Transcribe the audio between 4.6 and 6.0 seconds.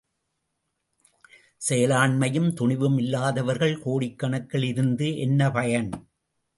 இருந்து என்ன பயன்?